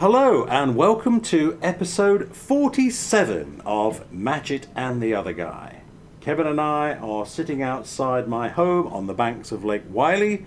[0.00, 5.82] Hello, and welcome to episode 47 of Matchett and the Other Guy.
[6.22, 10.46] Kevin and I are sitting outside my home on the banks of Lake Wylie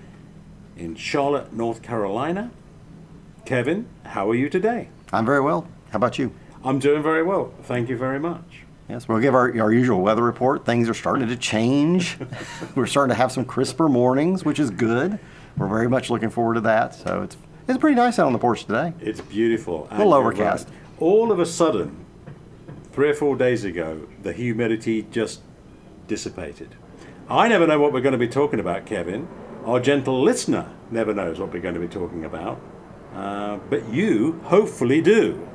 [0.76, 2.50] in Charlotte, North Carolina.
[3.46, 4.90] Kevin, how are you today?
[5.12, 5.68] I'm very well.
[5.92, 6.34] How about you?
[6.64, 7.54] I'm doing very well.
[7.62, 8.64] Thank you very much.
[8.90, 10.66] Yes, we'll give our, our usual weather report.
[10.66, 12.18] Things are starting to change.
[12.76, 15.20] We're starting to have some crisper mornings, which is good.
[15.58, 16.96] We're very much looking forward to that.
[16.96, 17.38] So it's
[17.68, 18.94] it's pretty nice out on the porch today.
[19.00, 19.88] It's beautiful.
[19.92, 20.68] A little overcast.
[20.70, 20.78] right.
[21.00, 22.06] All of a sudden,
[22.92, 25.42] three or four days ago, the humidity just
[26.08, 26.76] dissipated.
[27.30, 29.28] I never know what we're going to be talking about, Kevin.
[29.66, 32.60] Our gentle listener never knows what we're going to be talking about.
[33.16, 35.48] Uh, but you hopefully do.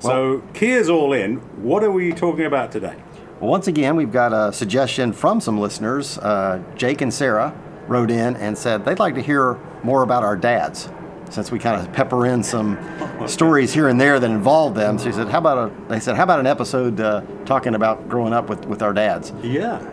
[0.00, 1.36] so, Kia's all in.
[1.62, 2.96] What are we talking about today?
[3.40, 6.16] Well, once again, we've got a suggestion from some listeners.
[6.18, 7.52] Uh, Jake and Sarah
[7.88, 10.88] wrote in and said they'd like to hear more about our dads,
[11.32, 12.78] since we kind of pepper in some
[13.26, 14.98] stories here and there that involve them.
[14.98, 18.08] So he said, "How about a?" They said, "How about an episode uh, talking about
[18.08, 19.84] growing up with, with our dads?" Yeah.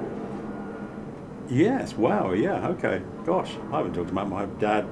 [1.49, 3.01] Yes, wow, yeah, okay.
[3.25, 4.85] Gosh, I haven't talked about my dad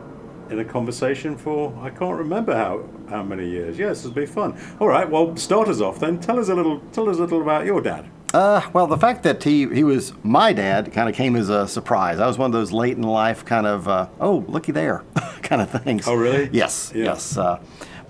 [0.50, 3.78] in a conversation for I can't remember how, how many years.
[3.78, 4.60] Yes, it'll be fun.
[4.80, 6.20] All right, well, start us off then.
[6.20, 8.10] Tell us a little tell us a little about your dad.
[8.38, 11.68] Uh, well, the fact that he, he was my dad kind of came as a
[11.68, 12.20] surprise.
[12.20, 15.04] I was one of those late in life kind of, uh, oh, looky there
[15.42, 16.08] kind of things.
[16.08, 16.48] Oh, really?
[16.54, 17.06] Yes, Yeah.
[17.06, 17.36] yes.
[17.36, 17.60] Uh,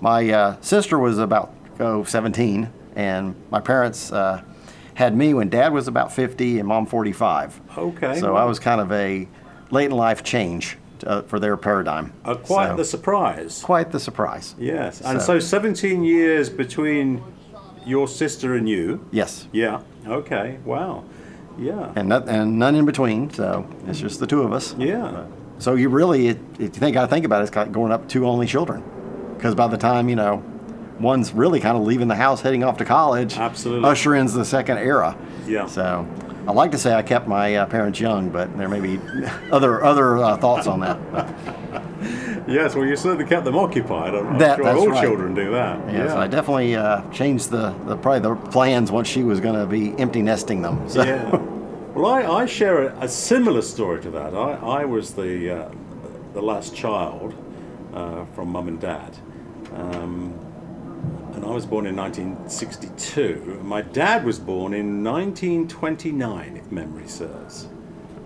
[0.02, 4.42] my uh, sister was about oh, 17, and my parents uh,
[4.92, 7.58] had me when dad was about 50 and mom 45.
[7.78, 8.20] Okay.
[8.20, 9.26] So I was kind of a
[9.70, 10.76] late in life change
[11.06, 12.12] uh, for their paradigm.
[12.22, 13.62] Uh, quite So, the surprise.
[13.62, 14.54] quite the surprise.
[14.58, 15.00] Yes.
[15.00, 17.22] And so, So- 17 years between
[17.86, 19.06] your sister and you.
[19.10, 19.48] Yes.
[19.52, 19.80] Yeah.
[20.08, 20.58] Okay.
[20.64, 21.04] Wow.
[21.58, 21.92] Yeah.
[21.96, 24.74] And, not, and none in between, so it's just the two of us.
[24.78, 25.26] Yeah.
[25.58, 28.08] So you really, if you think, got to think about it, it's like going up
[28.08, 28.82] two only children,
[29.36, 30.42] because by the time you know,
[31.00, 33.36] one's really kind of leaving the house, heading off to college.
[33.36, 33.88] Absolutely.
[33.88, 35.16] Usher ins the second era.
[35.46, 35.66] Yeah.
[35.66, 36.06] So
[36.48, 38.98] I like to say I kept my uh, parents young, but there may be
[39.52, 40.98] other other uh, thoughts on that.
[42.46, 42.74] Yes.
[42.74, 44.14] Well, you certainly kept them occupied.
[44.14, 45.02] I'm, That- sure that's all right.
[45.02, 45.92] children do that.
[45.92, 49.66] yeah, I definitely uh, changed the, the probably the plans once she was going to
[49.66, 50.88] be empty nesting them.
[50.88, 51.02] So.
[51.02, 51.36] Yeah.
[51.94, 54.32] Well, I, I share a, a similar story to that.
[54.34, 55.70] I, I was the uh,
[56.32, 57.34] the last child
[57.92, 59.14] uh, from mum and dad,
[59.74, 60.32] um,
[61.38, 63.60] and I was born in 1962.
[63.62, 67.68] My dad was born in 1929, if memory serves.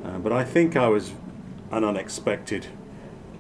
[0.02, 1.12] Uh, but I think I was
[1.70, 2.68] an unexpected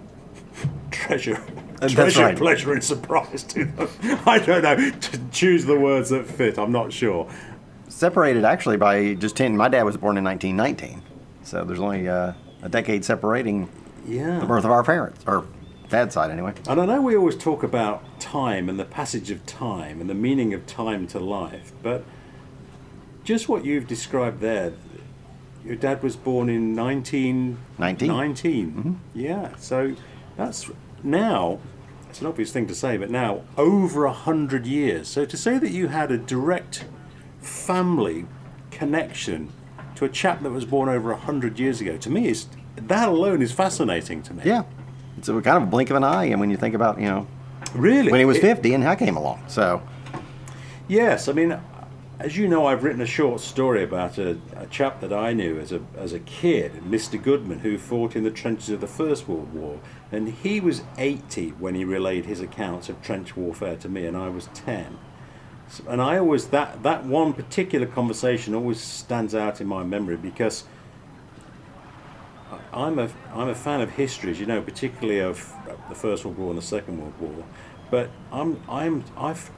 [0.90, 1.42] treasure.
[1.80, 2.36] That's Treasure, right.
[2.36, 3.88] pleasure, and surprise to them.
[4.26, 4.90] I don't know.
[4.90, 7.28] To choose the words that fit, I'm not sure.
[7.88, 9.56] Separated actually by just 10.
[9.56, 11.02] My dad was born in 1919.
[11.44, 13.70] So there's only uh, a decade separating
[14.06, 14.38] Yeah.
[14.38, 15.46] the birth of our parents, or
[15.92, 16.54] dad's side anyway.
[16.68, 20.14] And I know we always talk about time and the passage of time and the
[20.14, 22.02] meaning of time to life, but
[23.24, 24.72] just what you've described there,
[25.64, 27.58] your dad was born in 19...
[27.78, 28.08] 19.
[28.08, 28.72] 19.
[28.72, 28.92] Mm-hmm.
[29.14, 29.94] Yeah, so
[30.36, 30.70] that's
[31.02, 31.60] now,
[32.08, 35.08] it's an obvious thing to say, but now over a hundred years.
[35.08, 36.86] So to say that you had a direct
[37.40, 38.26] family
[38.70, 39.52] connection
[39.96, 43.08] to a chap that was born over a hundred years ago, to me, is that
[43.08, 44.42] alone is fascinating to me.
[44.46, 44.62] Yeah.
[45.18, 47.06] It's a kind of a blink of an eye, and when you think about, you
[47.06, 47.26] know,
[47.74, 48.10] Really?
[48.10, 49.42] when he was It- 50 and I came along.
[49.48, 49.82] So,
[50.88, 51.56] Yes, I mean,
[52.18, 55.58] as you know, I've written a short story about a, a chap that I knew
[55.58, 57.22] as a as a kid, Mr.
[57.22, 59.78] Goodman, who fought in the trenches of the First World War,
[60.10, 64.16] and he was 80 when he relayed his accounts of trench warfare to me, and
[64.16, 64.98] I was 10.
[65.68, 70.16] So- and I always that that one particular conversation always stands out in my memory
[70.16, 70.64] because
[72.72, 76.38] I'm a I'm a fan of histories, you know, particularly of uh, the First World
[76.38, 77.44] War and the Second World War.
[77.90, 79.50] But I'm I'm I've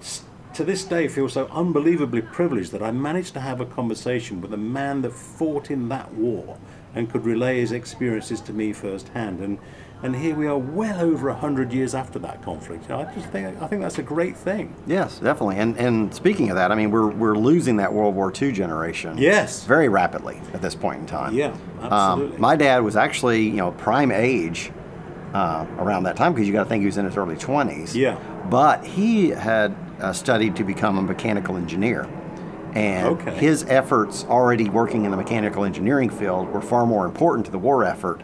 [0.54, 4.52] to this day feel so unbelievably privileged that I managed to have a conversation with
[4.52, 6.58] a man that fought in that war
[6.94, 9.40] and could relay his experiences to me firsthand.
[9.40, 9.58] And
[10.04, 12.90] and here we are, well over a hundred years after that conflict.
[12.90, 14.74] I just think I think that's a great thing.
[14.86, 15.56] yes, definitely.
[15.58, 19.18] And and speaking of that, I mean, we're, we're losing that World War II generation
[19.18, 19.64] Yes.
[19.64, 21.34] very rapidly at this point in time.
[21.34, 22.36] Yeah, absolutely.
[22.36, 24.70] Um, my dad was actually, you know, prime age
[25.32, 27.94] uh, around that time because you got to think he was in his early 20s.
[27.94, 28.18] Yeah.
[28.50, 32.06] But he had uh, studied to become a mechanical engineer.
[32.74, 33.34] And Okay.
[33.36, 37.58] his efforts already working in the mechanical engineering field were far more important to the
[37.58, 38.22] war effort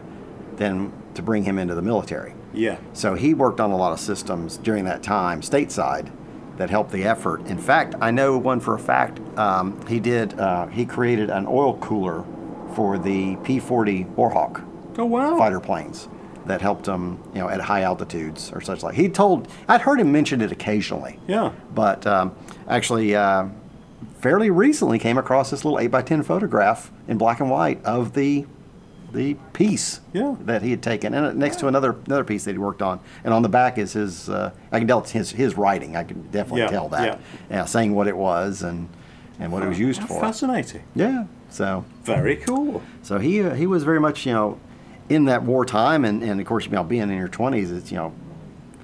[0.57, 2.33] than to bring him into the military.
[2.53, 2.77] Yeah.
[2.93, 6.11] So he worked on a lot of systems during that time, stateside,
[6.57, 7.45] that helped the effort.
[7.47, 9.19] In fact, I know one for a fact.
[9.37, 10.39] Um, he did.
[10.39, 12.23] Uh, he created an oil cooler
[12.75, 14.63] for the P-40 Warhawk
[14.97, 15.37] Oh wow.
[15.37, 16.07] fighter planes.
[16.45, 18.95] that helped him, you know, at high altitudes or such like.
[18.95, 21.19] He told I'd heard him mention it occasionally.
[21.27, 21.51] Yeah.
[21.73, 22.35] But um,
[22.67, 23.47] actually, uh,
[24.19, 28.13] fairly recently came across this little eight by ten photograph in black and white of
[28.13, 28.45] the
[29.13, 30.35] the piece Yeah.
[30.45, 33.33] that he had taken, and next to another another piece that he worked on, and
[33.33, 34.29] on the back is his.
[34.29, 35.95] Uh, I can tell it's his his writing.
[35.95, 37.05] I can definitely Yeah, tell that.
[37.05, 37.17] yeah.
[37.49, 38.87] yeah, saying what it was and
[39.39, 40.19] and what it was used for.
[40.21, 40.83] Fascinating.
[40.95, 41.25] Yeah.
[41.49, 42.81] So Very cool.
[43.03, 44.59] so he uh, he was very much you know
[45.09, 47.97] in that wartime, and, and of course you know being in your twenties, it's you
[47.97, 48.13] know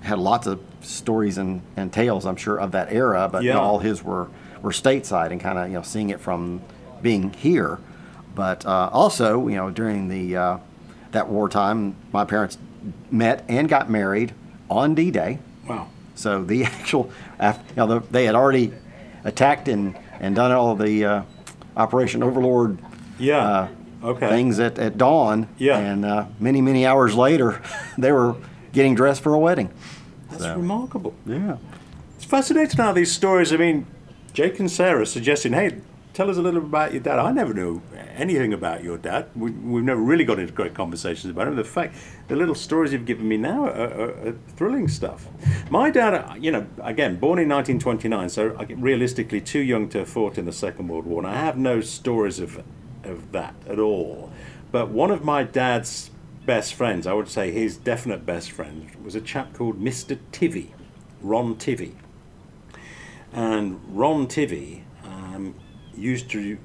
[0.01, 3.59] had lots of stories and, and tales I'm sure of that era, but you know,
[3.61, 4.27] all his were
[4.61, 6.61] were stateside and kind of you know seeing it from
[7.01, 7.79] being here,
[8.37, 10.57] but uh, also you know during the uh,
[11.11, 12.57] that wartime, my parents
[13.11, 14.33] met and got married
[14.69, 15.39] on D-Day.
[15.67, 15.87] Wow.
[16.15, 17.09] So the actual,
[17.41, 18.71] you know, the, they had already
[19.23, 21.21] attacked and, and done all the uh,
[21.75, 22.77] Operation Overlord
[23.19, 23.37] Yeah.
[23.43, 23.67] uh,
[24.03, 24.27] okay.
[24.29, 25.47] things at, at dawn.
[25.57, 25.77] Yeah.
[25.79, 27.61] And uh, many, many hours later,
[27.97, 28.35] they were
[28.73, 29.69] getting dressed for a wedding.
[30.29, 31.13] That's So- remarkable.
[31.25, 31.57] Yeah.
[32.15, 33.51] It's fascinating how these stories.
[33.53, 33.85] I mean,
[34.33, 35.77] Jake and Sarah suggesting, "Hey,
[36.17, 37.81] tell us a little about your dad." I never knew
[38.15, 39.29] anything about your dad.
[39.35, 41.55] We, we've never really got into great conversations about him.
[41.55, 41.95] The fact,
[42.27, 45.27] the little stories you've given me now are, are, are thrilling stuff.
[45.69, 48.47] My dad, uh, you know, again, born in 1929, so
[48.77, 51.81] realistically too young to have fought in the Second World War, and I have no
[51.81, 52.63] stories of
[53.03, 54.31] of that at all.
[54.71, 56.09] But one of my dad's
[56.45, 60.17] best friends, I would say his definite best friend, was a chap called Mr.
[60.31, 60.73] Tivy,
[61.21, 61.95] Ron Tivy.
[63.31, 65.55] And Ron Tivy um,
[65.97, 66.57] used to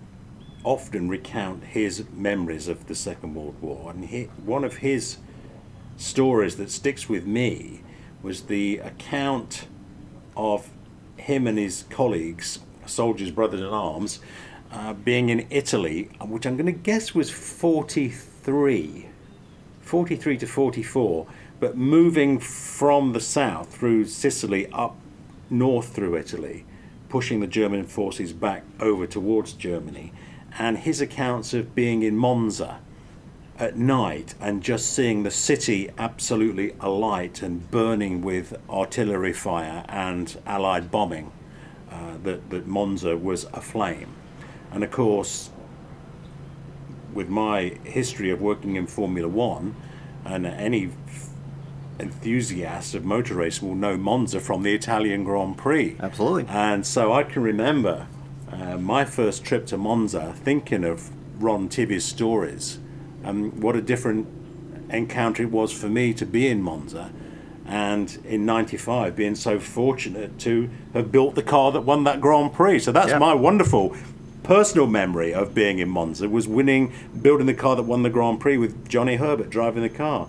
[0.65, 3.91] often recount his memories of the Second World War.
[3.91, 5.19] And he, one of his
[5.97, 7.83] stories that sticks with me
[8.23, 9.67] was the account
[10.37, 10.71] of
[11.17, 14.21] him and his colleagues, soldiers, brothers in arms,
[14.71, 19.09] uh, being in Italy, which I'm going to guess was 43.
[19.83, 21.27] 43 to 44,
[21.61, 24.97] but moving from the south through Sicily up
[25.51, 26.65] north through Italy,
[27.13, 30.11] pushing the German forces back over towards Germany,
[30.59, 32.81] and his accounts of being in Monza
[33.59, 40.39] at night and just seeing the city absolutely alight and burning with artillery fire and
[40.47, 41.31] Allied bombing,
[41.91, 44.15] uh, that, that Monza was aflame.
[44.71, 45.51] And of course,
[47.13, 49.77] with my history of working in Formula One,
[50.25, 50.89] and any
[52.01, 55.97] enthusiast of motor racing will know Monza from the Italian Grand Prix.
[56.01, 56.47] Absolutely.
[56.49, 58.07] And so I can remember
[58.51, 61.11] uh, my first trip to Monza thinking of
[61.41, 62.79] Ron Tivy's stories
[63.25, 64.27] and what a different
[64.91, 67.11] encounter it was for me to be in Monza.
[67.65, 72.53] And in '95, being so fortunate to have built the car that won that Grand
[72.53, 72.81] Prix.
[72.81, 73.19] So that's Yeah.
[73.19, 73.97] my wonderful
[74.43, 76.93] personal memory of being in Monza was winning,
[77.23, 80.27] building the car that won the Grand Prix with Johnny Herbert driving the car.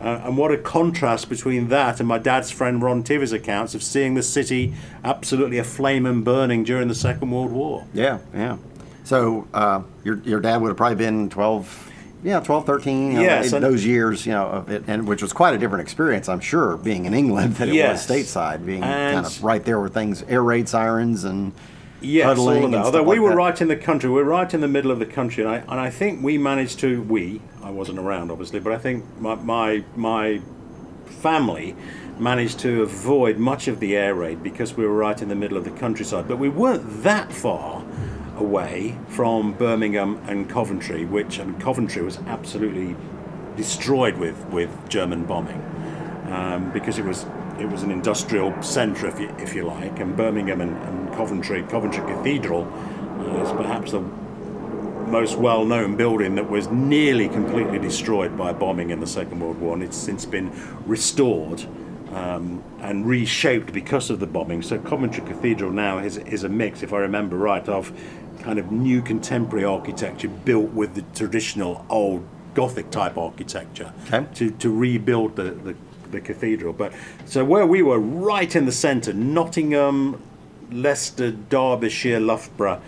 [0.00, 3.82] Uh, and what a contrast between that and my dad's friend Ron Tivy's accounts of
[3.82, 4.74] seeing the city
[5.04, 7.86] absolutely aflame and burning during the Second World War.
[7.94, 8.58] Yeah, yeah.
[9.04, 11.90] So uh, your your dad would have probably been 12,
[12.24, 15.32] yeah, 12, 13, you know, Yes, those years, you know, of it, and which was
[15.32, 18.08] quite a different experience, I'm sure, being in England than it Yes.
[18.08, 21.52] was stateside, being kind of right there with things, air raid sirens and
[22.04, 22.84] Yes, all of that.
[22.84, 23.36] Although we like were that.
[23.36, 25.56] right in the country, we were right in the middle of the country, and I,
[25.58, 27.02] and I think we managed to.
[27.02, 30.40] We, I wasn't around, obviously, but I think my my, my
[31.06, 31.76] family
[32.18, 35.56] managed to avoid much of the air raid because we were right in the middle
[35.56, 36.28] of the countryside.
[36.28, 37.84] But we weren't that far
[38.36, 42.96] away from Birmingham and Coventry, which and Coventry was absolutely
[43.56, 45.62] destroyed with, with German bombing
[46.28, 47.26] um, because it was
[47.58, 51.62] it was an industrial centre, if you, if you like, and Birmingham and, and Coventry,
[51.64, 58.52] Coventry Cathedral uh, is perhaps the most well-known building that was nearly completely destroyed by
[58.52, 60.50] bombing in the Second World War, and it's since been
[60.86, 61.64] restored
[62.12, 64.62] um, and reshaped because of the bombing.
[64.62, 67.92] So Coventry Cathedral now is, is a mix, if I remember right, of
[68.40, 74.26] kind of new contemporary architecture built with the traditional old Gothic type architecture Okay.
[74.34, 75.74] to, to rebuild the, the,
[76.10, 76.72] the cathedral.
[76.72, 76.92] But
[77.24, 80.20] so where we were right in the centre, Nottingham,
[80.70, 82.80] Leicester, Derbyshire, Loughborough.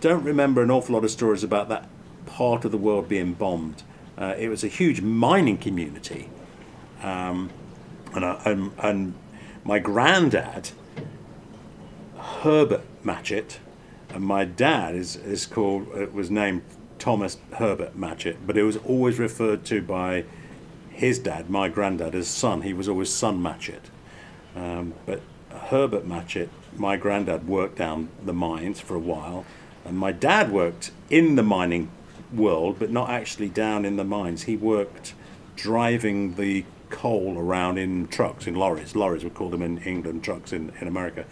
[0.00, 1.88] Don't remember an awful lot of stories about that
[2.26, 3.82] part of the world being bombed.
[4.16, 6.28] Uh, it was a huge mining community,
[7.02, 7.50] um,
[8.14, 9.14] and, I, and and
[9.64, 10.70] my granddad
[12.16, 13.58] Herbert Matchett,
[14.10, 16.62] and my dad is is called uh, was named
[16.98, 20.24] Thomas Herbert Matchett, but it was always referred to by
[20.98, 22.62] his dad, my granddad, as son.
[22.62, 23.82] He was always son Matchett.
[24.56, 29.46] Um, but Herbert Matchett, my granddad worked down the mines for a while,
[29.84, 31.90] and my dad worked in the mining
[32.32, 34.42] world, but not actually down in the mines.
[34.42, 35.14] He worked
[35.54, 38.94] driving the coal around in trucks, in lorries.
[38.94, 41.24] Lorries, we call them in England, trucks in, in America,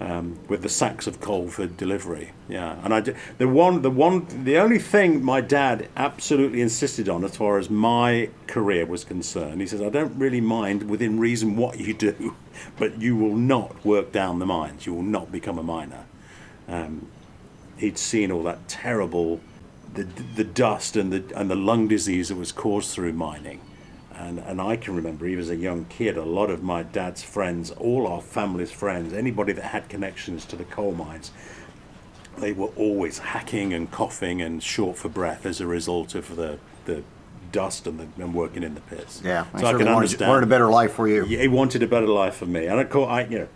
[0.00, 2.32] um, with the sacks of coal for delivery.
[2.48, 3.00] Yeah, and I,
[3.38, 7.68] the one, the one, the only thing my dad absolutely insisted on as far as
[7.68, 12.36] my career was concerned, he says, I don't really mind within reason what you do,
[12.76, 14.86] but you will not work down the mines.
[14.86, 16.04] You will not become a miner.
[16.68, 17.08] Um,
[17.78, 19.40] he'd seen all that terrible,
[19.94, 23.60] the the dust and the and the lung disease that was caused through mining
[24.18, 27.22] and, and I can remember, even as a young kid, a lot of my dad's
[27.22, 31.30] friends, all our family's friends, anybody that had connections to the coal mines,
[32.38, 36.58] they were always hacking and coughing and short for breath as a result of the,
[36.84, 37.04] the
[37.52, 39.22] dust and, the, and working in the pits.
[39.24, 40.30] Yeah, so I can wanted, understand.
[40.30, 41.24] wanted a better life for you.
[41.24, 43.48] Yeah, he wanted a better life for me, and of course, I you know,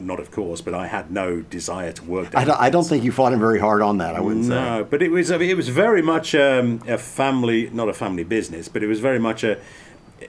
[0.00, 2.36] not of course, but I had no desire to work.
[2.36, 4.16] I don't, I don't think you fought him very hard on that.
[4.16, 4.60] I wouldn't no, say.
[4.60, 8.68] No, but it was it was very much um, a family, not a family business,
[8.68, 9.58] but it was very much a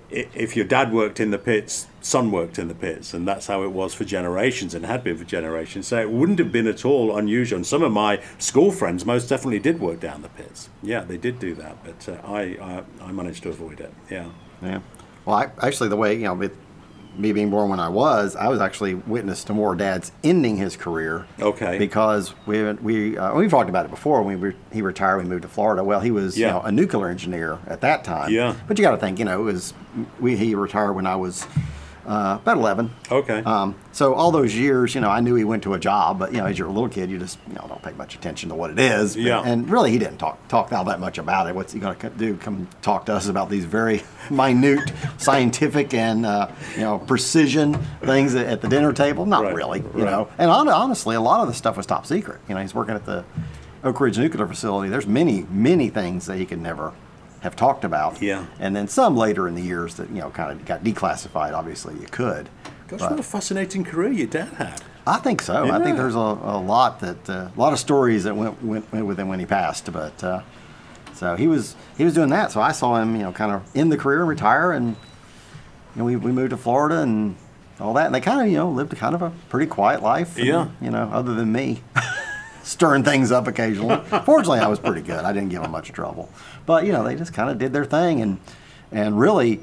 [0.09, 3.63] if your dad worked in the pits, son worked in the pits, and that's how
[3.63, 5.87] it was for generations and had been for generations.
[5.87, 7.57] So it wouldn't have been at all unusual.
[7.57, 10.69] And some of my school friends most definitely did work down the pits.
[10.81, 13.93] Yeah, they did do that, but uh, I, I I managed to avoid it.
[14.09, 14.29] Yeah.
[14.61, 14.79] Yeah.
[15.25, 16.55] Well, I, actually, the way you know, with
[17.17, 20.75] me being born when I was, I was actually witness to more dads ending his
[20.77, 21.25] career.
[21.39, 21.77] Okay.
[21.77, 24.21] Because we we uh, we've talked about it before.
[24.23, 25.83] When we re- he retired, we moved to Florida.
[25.83, 26.47] Well, he was Yeah.
[26.47, 28.31] you know, a nuclear engineer at that time.
[28.31, 28.55] Yeah.
[28.67, 29.73] But you got to think, you know, it was
[30.19, 31.45] we he retired when I was
[32.05, 32.91] uh, about eleven.
[33.11, 33.39] Okay.
[33.43, 36.31] Um, so all those years, you know, I knew he went to a job, but
[36.31, 38.49] you know, as you're a little kid, you just you know don't pay much attention
[38.49, 39.15] to what it is.
[39.15, 39.41] But- Yeah.
[39.45, 41.55] And really, he didn't talk talk all that much about it.
[41.55, 42.37] What's he going to do?
[42.37, 48.33] Come talk to us about these very minute, scientific, and uh, you know, precision things
[48.35, 49.25] at the dinner table?
[49.25, 49.79] Not Right, really.
[49.79, 50.11] You right.
[50.11, 52.39] know, and hon- honestly, a lot of the stuff was top secret.
[52.49, 53.23] You know, he's working at the
[53.83, 54.89] Oak Ridge Nuclear Facility.
[54.89, 56.93] There's many, many things that he could never
[57.41, 58.21] have talked about.
[58.21, 58.45] Yeah.
[58.59, 61.53] And then some later in the years that you know kind of got declassified.
[61.53, 62.49] Obviously, you could.
[62.87, 64.81] Gosh, But- what a fascinating career your dad had.
[65.07, 65.69] I think so.
[65.71, 68.91] I think there's a, a lot that uh, a lot of stories that went, went
[68.93, 69.91] went with him when he passed.
[69.91, 70.41] But uh,
[71.15, 72.51] so he was he was doing that.
[72.51, 74.95] So I saw him, you know, kind of in the career and retire, and you
[75.99, 77.35] know, we we moved to Florida and
[77.79, 78.05] all that.
[78.05, 80.37] And they kind of you know lived kind of a pretty quiet life.
[80.37, 80.67] and, Yeah.
[80.79, 81.81] You know, other than me.
[82.71, 84.01] Stirring things up occasionally.
[84.25, 85.25] Fortunately, I was pretty good.
[85.25, 86.29] I didn't give them much trouble.
[86.65, 88.39] But you know, they just kind of did their thing, and
[88.93, 89.59] and really,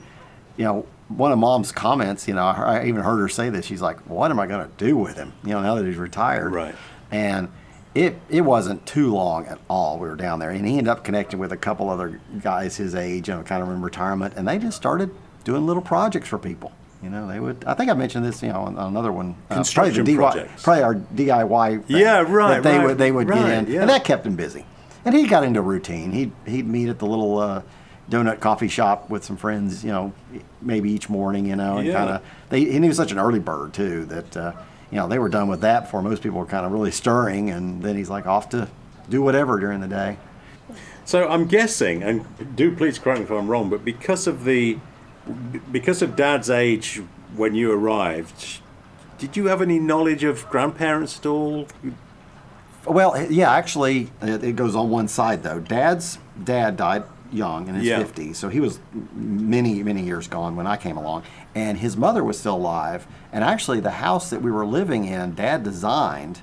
[0.58, 3.64] you know, one of mom's comments, you know, I even heard her say this.
[3.64, 5.96] She's like, "What am I going to do with him?" You know, now that he's
[5.96, 6.52] retired.
[6.52, 6.74] Right.
[7.10, 7.48] And
[7.94, 9.98] it it wasn't too long at all.
[9.98, 12.94] We were down there, and he ended up connecting with a couple other guys his
[12.94, 15.10] age, you know, kind of in retirement, and they just started
[15.44, 16.72] doing little projects for people.
[17.02, 17.64] You know, they would.
[17.66, 19.36] I think I mentioned this, you know, on, on another one.
[19.50, 20.62] uh, Construction probably DIY projects.
[20.64, 21.84] Probably our DIY.
[21.86, 23.80] Thing Yeah, right, That they right, would they would get in, yeah.
[23.82, 24.64] and that kept him busy.
[25.04, 26.10] And he got into routine.
[26.12, 27.62] He'd he'd meet at the little uh,
[28.10, 30.12] donut coffee shop with some friends, you know,
[30.60, 31.94] maybe each morning, you know, and Yeah.
[31.94, 32.22] kind of.
[32.50, 34.52] They and he was such an early bird too that uh,
[34.90, 37.48] you know they were done with that before most people were kind of really stirring,
[37.50, 38.66] and then he's like off to
[39.08, 40.16] do whatever during the day.
[41.04, 42.24] So I'm guessing, and
[42.56, 44.78] do please correct me if I'm wrong, but because of the
[45.70, 47.02] because of Dad's age
[47.36, 48.60] when you arrived,
[49.18, 51.66] did you have any knowledge of grandparents at all?
[52.86, 55.58] Well, yeah, actually, it, goes on one side though.
[55.58, 58.02] Dad's dad died young in his Yeah.
[58.02, 58.78] 50s, so he was
[59.14, 61.24] many, many years gone when I came along.
[61.54, 63.06] And his mother was still alive.
[63.32, 66.40] And actually, the house that we were living in, Dad designed,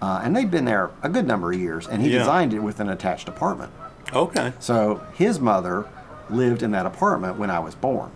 [0.00, 2.20] uh, and they'd been there a good number of years, and he Yeah.
[2.20, 3.72] designed it with an attached apartment.
[4.14, 4.52] Okay.
[4.60, 5.86] So his mother
[6.28, 8.10] lived in that apartment when I was born.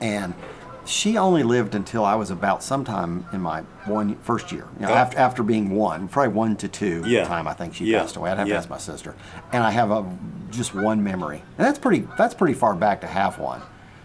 [0.00, 0.34] And
[0.84, 4.66] she only lived until I was about sometime in my one first year.
[4.78, 4.96] You know, Oh.
[4.96, 7.24] after, after being one, probably one to two Yeah.
[7.24, 8.00] time I think she Yeah.
[8.00, 8.30] passed away.
[8.30, 8.54] I'd have Yeah.
[8.54, 9.14] to ask my sister.
[9.52, 10.04] And I have a
[10.50, 11.42] just one memory.
[11.58, 13.62] And that's pretty that's pretty far back to have one.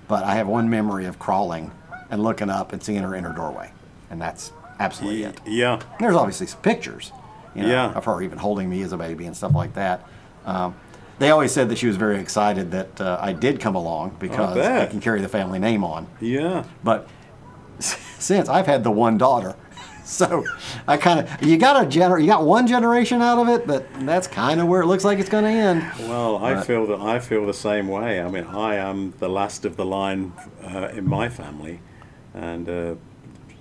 [0.07, 1.71] But I have one memory of crawling
[2.09, 3.71] and looking up and seeing her in her doorway.
[4.09, 5.39] And that's absolutely it.
[5.45, 5.79] Yeah.
[5.99, 7.11] There's obviously some pictures,
[7.53, 7.91] you know, Yeah.
[7.91, 10.01] of her even holding me as a baby and stuff like that.
[10.47, 10.73] Um,
[11.21, 14.57] they always said that she was very excited that uh, I did come along because
[14.57, 14.89] I, bet.
[14.89, 16.07] can carry the family name on.
[16.19, 16.63] Yeah.
[16.83, 17.07] But
[17.77, 19.55] since I've had the one daughter,
[20.03, 20.43] so
[20.87, 23.85] I kind of you got a gener you got one generation out of it, but
[23.99, 25.83] that's kind of where it looks like it's going to end.
[26.09, 26.65] Well, I Right.
[26.65, 28.19] feel that I feel the same way.
[28.19, 31.81] I mean, I am the last of the line uh, in my family,
[32.33, 32.95] and uh,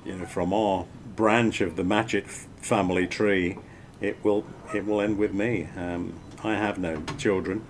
[0.06, 2.26] you know, from our branch of the Matchett
[2.56, 3.58] family tree,
[4.00, 5.68] it will it will end with me.
[5.76, 7.64] Um, I have no children,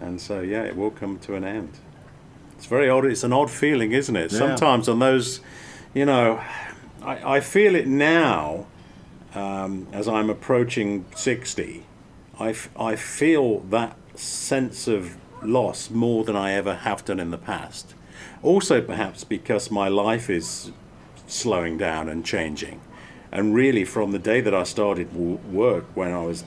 [0.00, 1.70] and so yeah, it will come to an end.
[2.56, 3.06] It's very odd.
[3.06, 4.32] It's an odd feeling, isn't it?
[4.32, 4.38] Yeah.
[4.38, 5.40] Sometimes on those,
[5.94, 6.40] you know,
[7.02, 8.66] I, I feel it now
[9.34, 11.84] um, as I'm approaching 60.
[12.38, 17.30] I, f- I feel that sense of loss more than I ever have done in
[17.30, 17.94] the past.
[18.42, 20.70] Also, perhaps because my life is
[21.26, 22.80] slowing down and changing.
[23.32, 26.44] And really, from the day that I started w- work when I was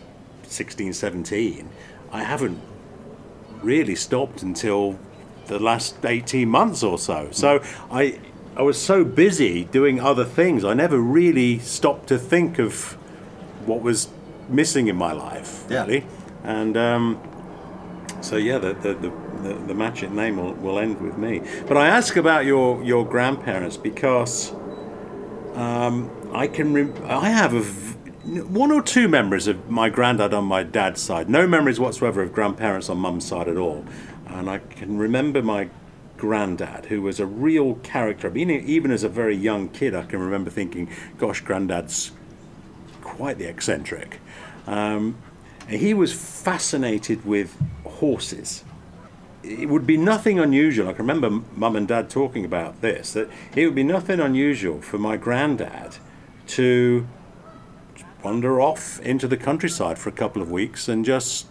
[0.54, 1.70] 16, 17,
[2.12, 2.60] I haven't
[3.62, 4.98] really stopped until
[5.48, 7.30] the last 18 months or so.
[7.32, 8.20] So I,
[8.56, 12.94] I was so busy doing other things, I never really stopped to think of
[13.66, 14.10] what was
[14.50, 15.84] missing in my life, Yeah.
[15.86, 16.06] really.
[16.44, 17.20] And um,
[18.22, 19.10] so, yeah, the, the, the,
[19.42, 21.42] the, the Matchett name will, will end with me.
[21.68, 24.54] But I ask about your, your grandparents because
[25.56, 27.62] um, I can rem- I have a
[28.24, 31.30] one or two memories of my granddad on my dad's side.
[31.30, 33.86] No memories whatsoever of grandparents on mum's side at all.
[34.28, 35.70] And I can remember my
[36.18, 38.30] granddad, who was a real character.
[38.30, 42.12] I mean, even as a very young kid, I can remember thinking, "Gosh, granddad's
[43.02, 44.20] quite the eccentric."
[44.66, 45.18] Um,
[45.68, 48.64] he was fascinated with horses
[49.44, 50.88] it would be nothing unusual.
[50.88, 54.82] I can remember mum and dad talking about this that it would be nothing unusual
[54.82, 55.98] for my granddad
[56.48, 57.06] to
[58.24, 61.48] wander off into the countryside for a couple of weeks and just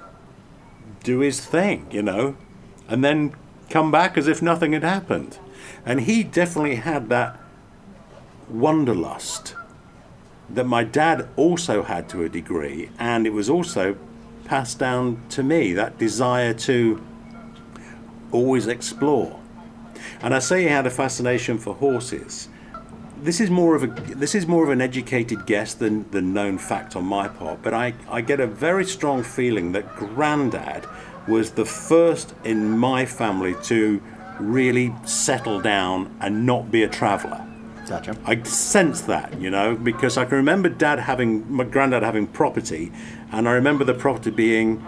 [1.05, 2.37] do his thing, you know,
[2.89, 3.35] and then
[3.71, 5.39] come back as if nothing had happened.
[5.85, 7.39] And he definitely had that
[8.49, 9.55] wanderlust
[10.49, 13.97] that my dad also had to a degree, and it was also
[14.45, 17.03] passed down to me that desire to
[18.31, 19.41] always explore.
[20.21, 22.49] And I say he had a fascination for horses.
[23.23, 26.59] This is more of a this is more of an educated guess than than known
[26.59, 30.89] fact on my part, but I, I get a very strong feeling that Grandad
[31.29, 34.03] was the first in my family to
[34.41, 37.47] really settle down and not be a traveller.
[37.87, 38.17] Gotcha.
[38.25, 42.91] I sense that, you know, because I can remember dad having, my granddad having property,
[43.31, 44.85] and I remember the property being,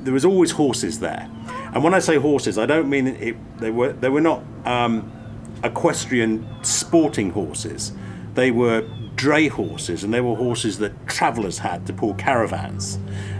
[0.00, 1.28] there was always horses there.
[1.72, 5.12] And when I say horses, I don't mean it, they were they were not um,
[5.66, 7.92] equestrian sporting horses.
[8.34, 12.98] They were dray horses, and they were horses that travellers had to pull caravans.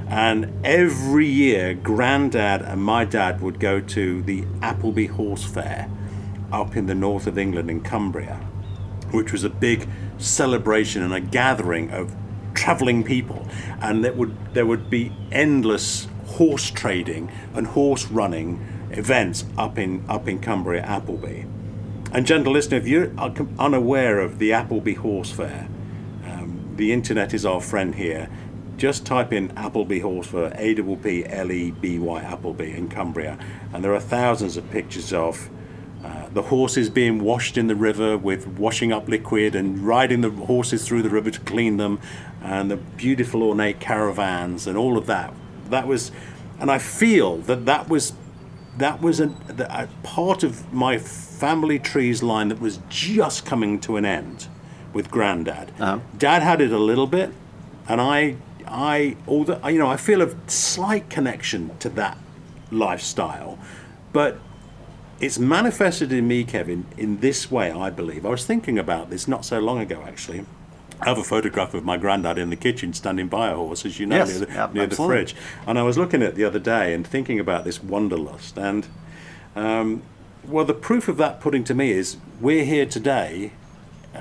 [0.08, 5.90] And every year, Grandad and my dad would go to the Appleby Horse Fair
[6.52, 8.40] up in the north of England in Cumbria
[9.10, 12.14] which was a big celebration and a gathering of
[12.54, 13.46] traveling people
[13.80, 20.04] and there would there would be endless horse trading and horse running events up in
[20.08, 21.44] up in Cumbria Appleby
[22.12, 23.10] and gentle listener if you're
[23.58, 25.68] unaware of the Appleby Horse Fair
[26.24, 28.28] um, the internet is our friend here.
[28.76, 32.88] Just type in Appleby Horse Fair A W P L E B Y Appleby in
[32.88, 33.38] Cumbria
[33.72, 35.48] and there are thousands of pictures of
[36.04, 40.30] uh, the horses being washed in the river with washing up liquid and riding the
[40.30, 41.98] horses through the river to clean them
[42.42, 45.32] and the beautiful ornate caravans and all of that.
[45.70, 46.12] That was
[46.58, 48.12] and i feel that that was
[48.78, 49.32] that was a,
[49.70, 54.48] a part of my family trees line that was just coming to an end
[54.92, 55.98] with granddad Uh-huh.
[56.16, 57.30] dad had it a little bit
[57.88, 58.36] and i
[58.66, 62.16] i although you know i feel a slight connection to that
[62.70, 63.58] lifestyle
[64.12, 64.38] but
[65.18, 68.26] it's manifested in me, Kevin, in this way, I believe.
[68.26, 70.44] I was thinking about this not so long ago, actually.
[71.00, 74.00] I have a photograph of my granddad in the kitchen standing by a horse, as
[74.00, 75.34] you know, Yes, near, the, near the fridge.
[75.66, 78.56] And I was looking at it the other day and thinking about this wanderlust.
[78.56, 78.86] And,
[79.54, 80.02] um,
[80.44, 83.52] well, the proof of that putting to me is we're here today.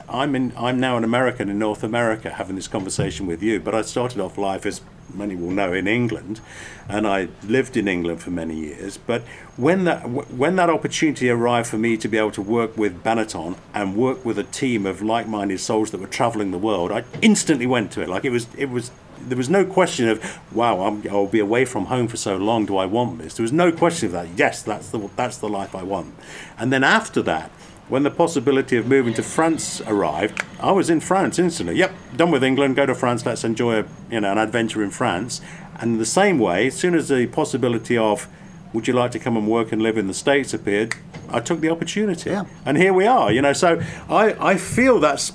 [0.10, 3.74] I'm, in, I'm now an American in North America having this conversation with you, but
[3.74, 4.82] I started off life, as
[5.13, 6.41] many will know, in England,
[6.88, 8.98] and I lived in England for many years.
[8.98, 9.22] But
[9.58, 13.58] when that, when that opportunity arrived for me to be able to work with Benetton
[13.74, 17.04] and work with a team of like minded souls that were traveling the world, I
[17.22, 18.10] instantly went to it.
[18.10, 21.65] Like it was, it was there was no question of, wow, I'm, I'll be away
[21.65, 22.65] from home for so long.
[22.65, 23.36] Do I want this?
[23.36, 24.28] There was no question of that.
[24.38, 26.13] Yes, that's the that's the life I want.
[26.58, 27.50] And then after that,
[27.88, 31.76] when the possibility of moving to France arrived, I was in France instantly.
[31.76, 32.76] Yep, done with England.
[32.76, 33.26] Go to France.
[33.26, 35.41] Let's enjoy a, you know an adventure in France.
[35.80, 38.28] And the same way, as soon as the possibility of
[38.74, 40.96] would you like to come and work and live in the States appeared,
[41.30, 42.30] I took the opportunity.
[42.30, 42.46] Yeah.
[42.65, 43.54] And here we are, you know.
[43.54, 45.34] So I, I feel that's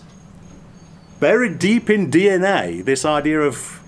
[1.20, 3.79] buried deep in DNA, this idea of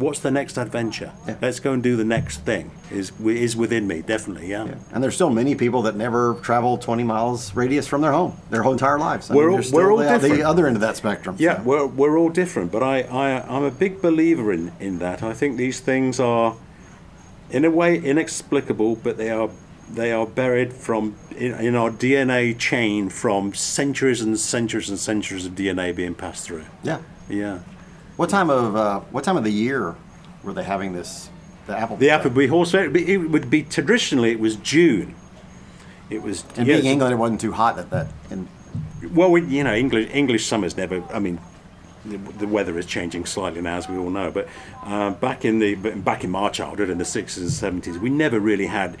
[0.00, 1.12] what's the next adventure?
[1.26, 1.36] Yeah.
[1.40, 4.74] Let's go and do the next thing is is within me, definitely, yeah.
[4.92, 8.62] And there's still many people that never travel 20 miles radius from their home their
[8.62, 9.30] whole entire lives.
[9.30, 10.34] I We're all- there's we're all the, different.
[10.36, 11.36] the other end of that spectrum.
[11.38, 11.62] Yeah, so.
[11.62, 15.22] we're, we're all different, but I, I, I'm a big believer in, in that.
[15.22, 16.56] I think these things are,
[17.50, 19.50] in a way, inexplicable, but they are
[19.92, 25.44] they are buried from in, in our DNA chain from centuries and centuries and centuries
[25.46, 26.64] of DNA being passed through.
[26.82, 27.00] yeah.
[27.28, 27.60] Yeah.
[28.20, 29.96] What time of uh, what time of the year
[30.44, 31.30] were they having this
[31.66, 31.96] the Apple.
[31.96, 32.94] The Appleby Horse Fair.
[32.94, 35.14] It would be traditionally it was June.
[36.10, 36.82] It was And yes.
[36.82, 38.08] being England, it wasn't too hot at that.
[38.28, 38.46] And
[39.14, 41.02] Well, we, you know, English English summers never.
[41.14, 41.40] I mean,
[42.04, 44.30] the, the weather is changing slightly now, as we all know.
[44.30, 44.48] But
[44.82, 48.38] uh, back in the back in my childhood, in the sixties and seventies, we never
[48.38, 48.98] really had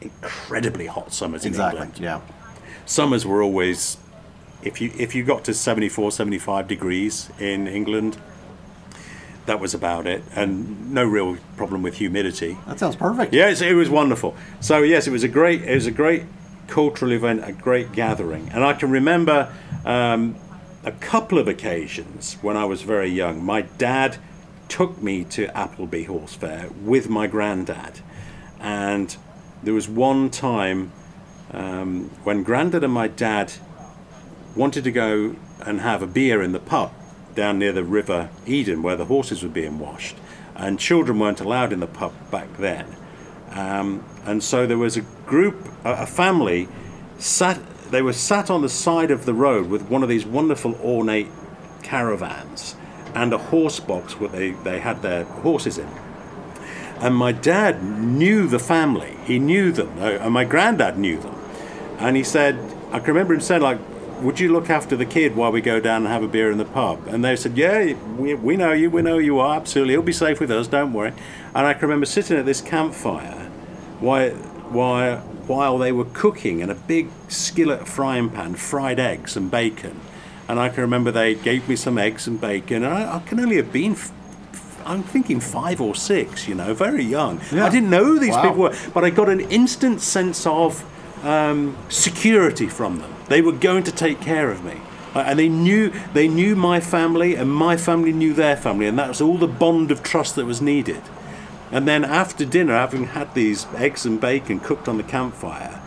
[0.00, 1.98] incredibly hot summers in exactly, England.
[1.98, 2.20] yeah.
[2.86, 3.96] Summers were always,
[4.62, 8.16] if you if you got to 74, 75 degrees in England,
[9.50, 12.56] that was about it, and no real problem with humidity.
[12.68, 13.34] That sounds perfect.
[13.34, 14.36] Yes, it was wonderful.
[14.60, 16.22] So yes, it was a great it was a great
[16.68, 19.52] cultural event, a great gathering, and I can remember
[19.84, 20.36] um,
[20.84, 23.42] a couple of occasions when I was very young.
[23.44, 24.18] My dad
[24.68, 27.98] took me to Appleby Horse Fair with my granddad,
[28.60, 29.16] and
[29.64, 30.92] there was one time
[31.50, 33.54] um, when granddad and my dad
[34.54, 35.34] wanted to go
[35.66, 36.92] and have a beer in the pub
[37.40, 40.14] down near the River Eden where the horses were being washed,
[40.54, 42.84] and children weren't allowed in the pub back then.
[43.52, 46.68] Um, and so there was a group, a, a family,
[47.18, 47.58] sat.
[47.90, 51.28] They were sat on the side of the road with one of these wonderful ornate
[51.82, 52.76] caravans
[53.14, 55.88] and a horse box where they, they had their horses in.
[57.00, 59.16] And my dad knew the family.
[59.24, 61.34] He knew them, uh, and my granddad knew them.
[61.98, 62.58] And he said,
[62.92, 63.78] I can remember him saying, like,
[64.22, 66.58] would you look after the kid while we go down and have a beer in
[66.58, 67.06] the pub?
[67.08, 69.94] And they said, yeah, we, we know you, we know you are, absolutely.
[69.94, 71.12] He'll be safe with us, don't worry.
[71.54, 73.48] And I can remember sitting at this campfire
[74.00, 79.50] while, while, while they were cooking in a big skillet frying pan, fried eggs and
[79.50, 80.00] bacon.
[80.48, 82.82] And I can remember they gave me some eggs and bacon.
[82.82, 84.12] And I, I can only have been f-
[84.84, 87.40] I'm thinking five or six, you know, very young.
[87.52, 87.66] Yeah.
[87.66, 88.42] I didn't know these Wow.
[88.42, 90.84] people were, but I got an instant sense of
[91.24, 93.14] um, security from them.
[93.30, 94.76] They were going to take care of me.
[95.14, 98.98] Uh, And they knew they knew my family, and my family knew their family, and
[98.98, 101.02] that was all the bond of trust that was needed.
[101.72, 105.80] And then after dinner, having had these eggs and bacon cooked on the campfire,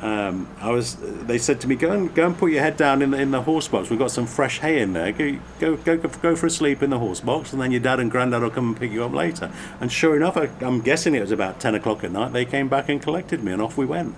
[0.00, 0.96] um, I was.
[1.26, 3.30] They said to me, "Go and go and put your head down in the, in
[3.30, 3.90] the horse box.
[3.90, 5.10] We've got some fresh hay in there.
[5.12, 7.98] Go, go, go, go for a sleep in the horse box, and then your dad
[7.98, 11.14] and granddad will come and pick you up later." And sure enough, I, I'm guessing
[11.14, 12.32] it was about ten o'clock at night.
[12.32, 14.14] They came back and collected me, and off we went.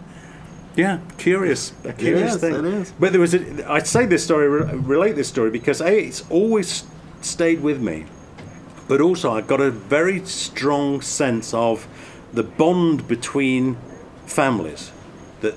[0.79, 2.55] Yeah, curious, a curious is, thing.
[2.55, 2.93] it is.
[2.99, 3.35] But there was.
[3.35, 6.85] A, I say this story, re- relate this story because a, it's always
[7.21, 8.07] stayed with me
[8.89, 11.87] but also I got a very strong sense of
[12.33, 13.77] the bond between
[14.27, 14.93] families
[15.41, 15.55] that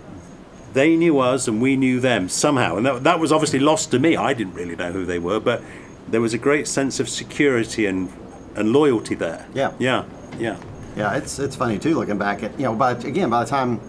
[0.73, 3.99] they knew us and we knew them somehow and that, that was obviously lost to
[3.99, 5.61] me I didn't really know who they were but
[6.07, 8.11] there was a great sense of security and
[8.55, 9.71] and loyalty there Yeah.
[9.79, 10.03] yeah
[10.39, 10.57] yeah
[10.97, 13.79] Yeah, it's it's funny too looking back at you know, but again, by the time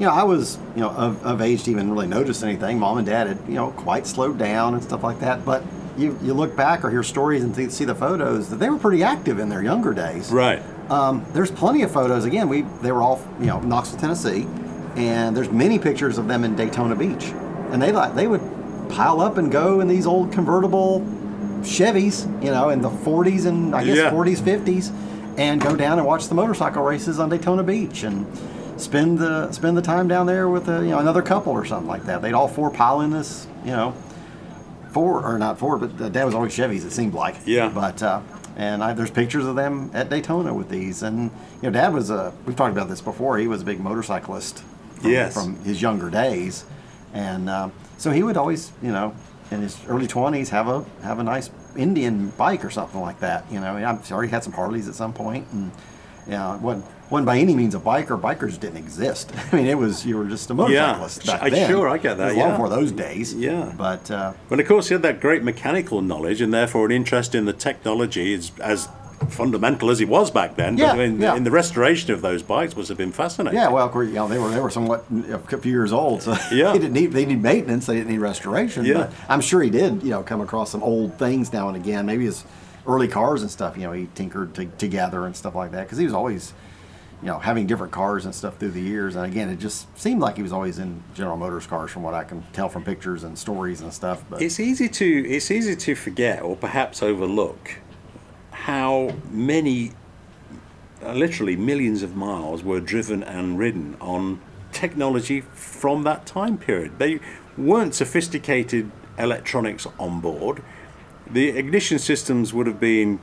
[0.00, 2.98] you know I was you know of, of age to even really notice anything, mom
[2.98, 5.44] and dad had you know quite slowed down and stuff like that.
[5.44, 5.62] But
[5.98, 8.78] you you look back or hear stories and see, see the photos that they were
[8.78, 10.32] pretty active in their younger days.
[10.32, 12.24] right Um, there's plenty of photos.
[12.24, 14.46] Again, we they were all you know Knoxville, Tennessee,
[14.96, 17.26] and there's many pictures of them in Daytona Beach,
[17.70, 18.40] and they like they would
[18.88, 21.00] pile up and go in these old convertible
[21.62, 24.10] Chevys, you know, in the 40s and I guess Yeah.
[24.10, 24.90] 40s, 50s,
[25.38, 28.26] and go down and watch the motorcycle races on Daytona Beach and
[28.80, 31.88] spend the spend the time down there with a, you know another couple or something
[31.88, 32.22] like that.
[32.22, 33.94] They'd all four pile in this, you know,
[34.92, 36.84] four or not four, but dad was always Chevys.
[36.84, 37.36] It seemed like.
[37.46, 37.68] Yeah.
[37.68, 38.20] But uh,
[38.56, 41.30] and I, there's pictures of them at Daytona with these, and
[41.62, 42.32] you know, dad was a.
[42.46, 43.38] We've talked about this before.
[43.38, 44.62] He was a big motorcyclist.
[44.96, 45.32] From, Yes.
[45.32, 46.64] From his younger days,
[47.14, 49.14] and uh, so he would always, you know,
[49.50, 53.50] in his early 20s, have a have a nice Indian bike or something like that.
[53.50, 55.70] You know, I'm sure he had some Harleys at some point, and
[56.28, 58.20] know, it wasn't wasn't by any means a biker.
[58.20, 59.32] Bikers didn't exist.
[59.52, 61.32] I mean, it was you were just a motorcyclist Yeah.
[61.34, 61.68] back I- then.
[61.70, 62.52] sure, I get that, It was long yeah.
[62.52, 63.34] before those days.
[63.34, 63.72] Yeah.
[63.76, 67.34] But uh, But of course, he had that great mechanical knowledge and therefore an interest
[67.34, 68.88] in the technology as, as
[69.28, 70.78] fundamental as it was back then.
[70.78, 71.34] Yeah, but in, yeah.
[71.36, 73.58] in the restoration of those bikes must have been fascinating.
[73.58, 76.22] Yeah, well, of course, you know, they were they were somewhat a few years old,
[76.22, 76.72] so Yeah.
[76.72, 77.86] they didn't need they need maintenance.
[77.86, 78.84] They didn't need restoration.
[78.84, 78.94] Yeah.
[78.94, 80.02] but I'm sure he did.
[80.02, 82.06] You know, come across some old things now and again.
[82.06, 82.44] Maybe his
[82.90, 83.76] early cars and stuff.
[83.76, 86.52] You know, he tinkered to, together and stuff like that because he was always,
[87.22, 89.16] you know, having different cars and stuff through the years.
[89.16, 92.14] And again, it just seemed like he was always in General Motors cars, from what
[92.14, 94.24] I can tell from pictures and stories and stuff.
[94.28, 97.78] But It's easy to it's easy to forget or perhaps overlook
[98.50, 99.92] how many,
[101.02, 104.40] uh, literally millions of miles were driven and ridden on
[104.72, 106.98] technology from that time period.
[106.98, 107.20] They
[107.56, 110.62] weren't sophisticated electronics on board.
[111.32, 113.20] The ignition systems would have been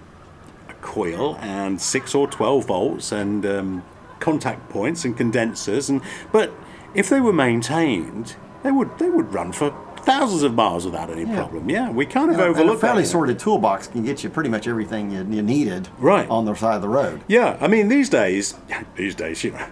[0.70, 3.84] a coil and six or twelve volts and um,
[4.20, 6.52] contact points and condensers and but
[6.96, 11.26] if they were maintained they would they would run for thousands of miles without any
[11.26, 11.70] problem.
[11.70, 13.10] Yeah, we kind of You know, and a fairly that.
[13.10, 16.28] sorted toolbox can get you pretty much everything you, you needed Right.
[16.30, 17.22] on the side of the road.
[17.28, 18.56] Yeah, I mean these days,
[18.96, 19.66] these days, you know,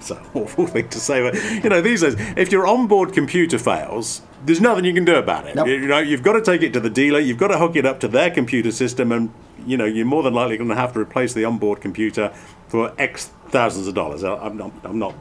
[0.00, 3.58] it's an awful thing to say, but you know, these days, if your onboard computer
[3.58, 5.54] fails, there's nothing you can do about it.
[5.54, 5.68] Nope.
[5.68, 7.84] You know, you've got to take it to the dealer, you've got to hook it
[7.86, 9.32] up to their computer system, and
[9.66, 12.32] you know, you're more than likely going to have to replace the onboard computer
[12.68, 14.24] for X thousands of dollars.
[14.24, 15.14] I- I'm not, I'm not.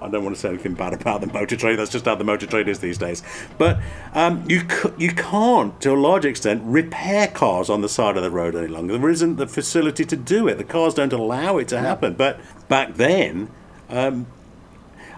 [0.00, 1.76] I don't want to say anything bad about the motor trade.
[1.76, 3.20] That's just how the motor trade is these days.
[3.58, 3.78] But
[4.14, 8.22] um, you c- you can't, to a large extent, repair cars on the side of
[8.22, 8.96] the road any longer.
[8.96, 10.54] There isn't the facility to do it.
[10.56, 12.14] The cars don't allow it to happen.
[12.14, 13.50] But back then,
[13.88, 14.26] um,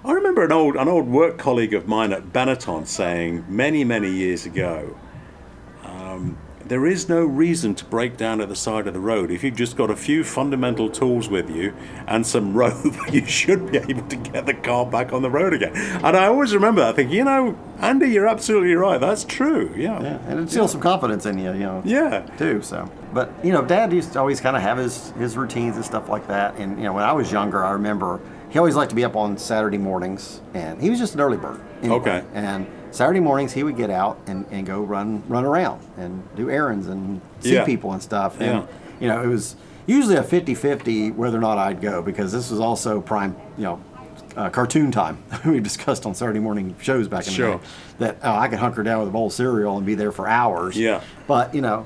[0.05, 4.11] I remember an old an old work colleague of mine at Benetton saying many many
[4.11, 4.97] years ago,
[5.85, 9.31] um, there is no reason to break down at the side of the road.
[9.31, 11.75] If you've just got a few fundamental tools with you
[12.07, 15.53] and some rope, you should be able to get the car back on the road
[15.53, 15.73] again.
[15.77, 19.01] And I always remember that, thinking, you know, Andy, you're absolutely right.
[19.01, 19.75] That's true.
[19.77, 20.01] Yeah.
[20.01, 21.83] Yeah, and it instills some confidence in you, you know.
[21.85, 22.21] Yeah.
[22.39, 22.63] Too.
[22.63, 25.85] So, but you know, Dad used to always kind of have his his routines and
[25.85, 26.57] stuff like that.
[26.57, 29.17] And you know, when I was younger, I remember he always liked to be up
[29.17, 31.61] on Saturday mornings, and he was just an early bird.
[31.83, 31.97] anyway.
[31.97, 32.25] Okay.
[32.35, 36.51] And Saturday mornings, he would get out and, and go run run around and do
[36.51, 37.65] errands and see Yeah.
[37.65, 38.41] people and stuff.
[38.41, 38.67] And Yeah.
[39.01, 42.61] you know, it was usually a 50-50 whether or not I'd go because this was
[42.61, 43.81] also prime, you know.
[44.37, 47.53] Uh, cartoon time we discussed on Saturday morning shows back in Sure.
[47.53, 47.65] the day
[47.99, 50.29] that oh, I could hunker down with a bowl of cereal and be there for
[50.29, 50.77] hours.
[50.79, 51.01] Yeah.
[51.27, 51.85] But you know,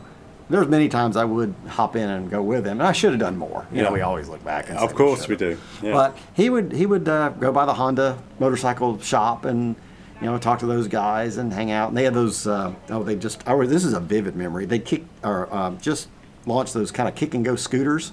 [0.50, 3.20] there's many times I would hop in and go with him, and I should have
[3.20, 3.66] done more.
[3.72, 3.84] You Yeah.
[3.84, 5.60] know, we always look back and Of course we should've.
[5.80, 5.86] do.
[5.88, 5.92] Yeah.
[5.94, 9.74] But he would he would uh, go by the Honda motorcycle shop and
[10.20, 11.88] you know talk to those guys and hang out.
[11.88, 14.66] And they had those uh, oh they just I was, this is a vivid memory.
[14.66, 16.08] They kick or um, just
[16.46, 18.12] launched those kind of kick and go scooters.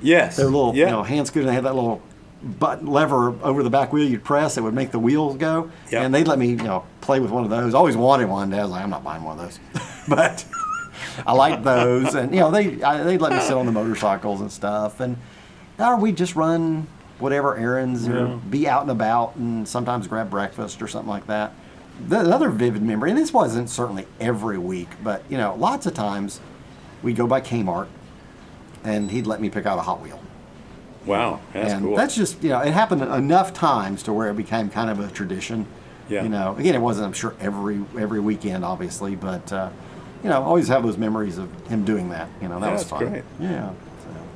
[0.00, 0.36] yes.
[0.36, 0.86] They're little yeah.
[0.86, 1.48] you know hand scooters.
[1.48, 2.00] They had that little
[2.44, 5.70] button lever over the back wheel you'd press that would make the wheels go.
[5.90, 6.02] Yep.
[6.04, 7.74] And they'd let me you know play with one of those.
[7.74, 8.50] Always wanted one.
[8.50, 9.58] Dad was like I'm not buying one of those,
[10.08, 10.44] but.
[11.26, 14.40] I like those, and you know they I, they'd let me sit on the motorcycles
[14.40, 15.16] and stuff, and
[15.78, 16.86] or we'd just run
[17.18, 21.52] whatever errands or be out and about, and sometimes grab breakfast or something like that.
[22.08, 25.94] The other vivid memory, and this wasn't certainly every week, but you know, lots of
[25.94, 26.40] times
[27.02, 27.86] we'd go by Kmart,
[28.82, 30.20] and he'd let me pick out a Hot Wheel,
[31.06, 31.40] wow.
[31.52, 31.96] That's and cool.
[31.96, 35.08] that's just you know it happened enough times to where it became kind of a
[35.10, 35.66] tradition.
[36.08, 36.24] Yeah.
[36.24, 39.70] You know, again, it wasn't I'm sure every every weekend, obviously, but uh,
[40.22, 42.28] you know, always have those memories of him doing that.
[42.40, 43.08] You know, that Yeah, was fun.
[43.08, 43.24] great.
[43.40, 43.70] Yeah.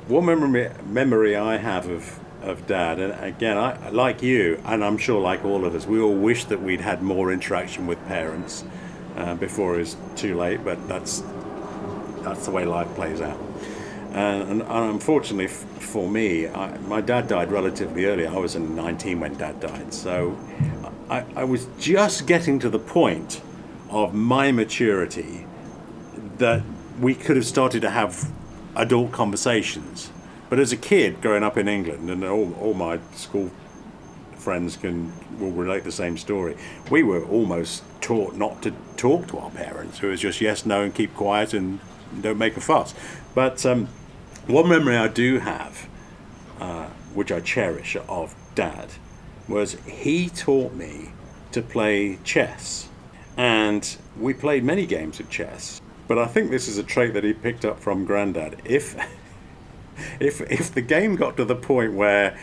[0.07, 4.97] One memory memory I have of of dad, and again, I like you, and I'm
[4.97, 8.63] sure like all of us, we all wish that we'd had more interaction with parents
[9.17, 10.63] uh, before it was too late.
[10.63, 11.23] But that's
[12.21, 13.37] that's the way life plays out.
[14.13, 18.25] And, and, and unfortunately f- for me, I, my dad died relatively early.
[18.25, 20.37] I was in 19 when dad died, so
[21.09, 23.41] I, I was just getting to the point
[23.89, 25.45] of my maturity
[26.37, 26.63] that
[26.99, 28.31] we could have started to have
[28.75, 30.11] adult conversations.
[30.49, 33.51] But as a kid growing up in England, and all, all my school
[34.37, 36.55] friends can will relate the same story,
[36.89, 40.01] we were almost taught not to talk to our parents.
[40.01, 41.79] It was just yes, no, and keep quiet and
[42.21, 42.93] don't make a fuss.
[43.35, 43.87] But um,
[44.47, 45.87] one memory I do have,
[46.59, 48.89] uh, which I cherish of Dad,
[49.47, 51.11] was he taught me
[51.51, 52.89] to play chess,
[53.35, 55.81] and we played many games of chess.
[56.07, 58.61] But I think this is a trait that he picked up from Grandad.
[58.63, 58.95] If
[60.19, 62.37] if if the game got to the point where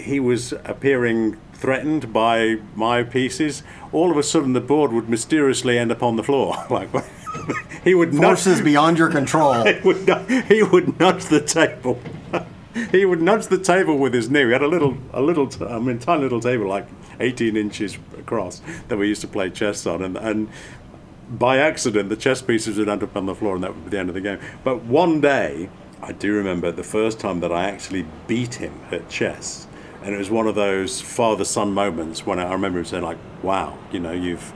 [0.00, 5.78] he was appearing threatened by my pieces, all of a sudden the board would mysteriously
[5.78, 6.54] end up on the floor.
[6.70, 6.88] like
[7.84, 9.64] he would nudge, Forces beyond your control.
[9.64, 12.00] he would he would nudge the table.
[12.90, 14.44] he would nudge the table with his knee.
[14.44, 16.86] We had a little a little I mean tiny little table like
[17.20, 20.48] 18 inches across that we used to play chess on, and and
[21.30, 23.90] by accident the chess pieces would end up on the floor, and that would be
[23.90, 24.38] the end of the game.
[24.64, 25.68] But one day.
[26.00, 29.66] I do remember the first time that I actually beat him at chess,
[30.04, 33.76] and it was one of those father-son moments when I, remember him saying like, "Wow,
[33.90, 34.52] you know, you've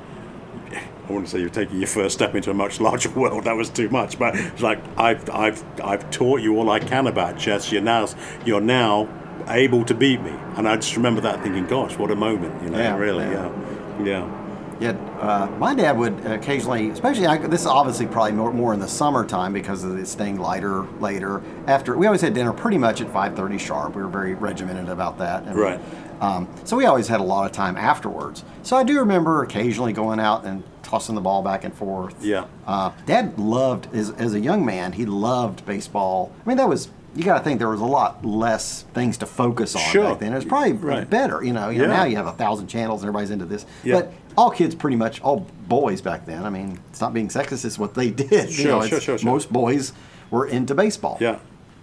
[0.73, 3.45] I wouldn't say you're taking your first step into a much larger world.
[3.45, 4.19] That was too much.
[4.19, 7.73] But it's like I've I've I've taught you all I can about chess.
[7.73, 8.07] You're now
[8.47, 9.09] you're now
[9.49, 10.35] able to beat me.
[10.57, 12.63] And I just remember that thinking, gosh, what a moment.
[12.63, 13.51] You know, Yeah, really, yeah.
[13.99, 14.39] yeah, yeah.
[14.81, 18.81] Yeah, uh, my dad would occasionally, especially I, this is obviously probably more, more in
[18.81, 21.41] the summertime because of it staying lighter later.
[21.69, 23.95] After we always had dinner pretty much at five thirty sharp.
[23.95, 25.45] We were very regimented about that.
[25.45, 25.81] And, Right.
[26.21, 28.45] Um, so we always had a lot of time afterwards.
[28.63, 32.15] So I do remember occasionally going out and tossing the ball back and forth.
[32.25, 32.47] Yeah.
[32.67, 34.93] Uh, Dad loved as as a young man.
[34.93, 36.33] He loved baseball.
[36.45, 39.27] I mean, that was you got to think there was a lot less things to
[39.27, 40.05] focus on Sure.
[40.05, 40.33] back then.
[40.33, 41.09] It was probably Right.
[41.11, 41.69] better, you know.
[41.69, 43.67] You know, Now you have a thousand channels and everybody's into this.
[43.85, 43.97] Yeah.
[43.97, 46.45] But all kids, pretty much, all boys back then.
[46.45, 48.57] I mean, it's not being sexist; it's what they did.
[48.57, 49.31] you know, sure, sure, sure.
[49.31, 49.93] Most boys
[50.31, 51.19] were into baseball.
[51.21, 51.39] Yeah.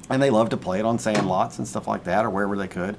[0.09, 2.57] and they loved to play it on sand lots and stuff like that, or wherever
[2.57, 2.97] they could.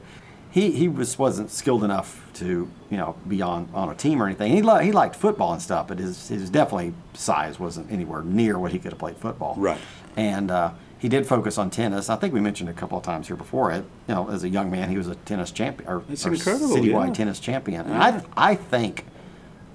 [0.52, 4.26] He he was wasn't skilled enough to you know be on, on a team or
[4.26, 4.50] anything.
[4.52, 8.58] He li- he liked football and stuff, but his his definitely size wasn't anywhere near
[8.58, 9.54] what he could have played football.
[9.56, 9.78] Right.
[10.16, 12.10] And uh, he did focus on tennis.
[12.10, 13.84] I think we mentioned a couple of times here before it.
[14.08, 17.06] You know, as a young man, he was a tennis champion or, It's or citywide
[17.08, 17.12] yeah.
[17.12, 17.86] tennis champion.
[17.86, 19.04] And I I think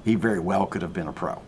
[0.05, 1.41] he very well could have been a pro.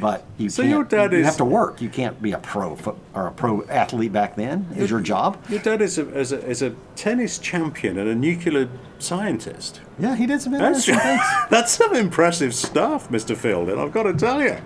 [0.00, 1.80] But you So your dad you is- have to work.
[1.82, 4.66] You can't be a pro foot, or a pro athlete back then.
[4.74, 5.36] Is your job?
[5.50, 9.80] Your dad is a, is a, is a tennis champion and a nuclear scientist.
[9.98, 11.22] Yeah, he did some That's, interesting things.
[11.50, 13.36] that's some impressive stuff, Mr.
[13.36, 14.56] Fielden, I've got to tell you.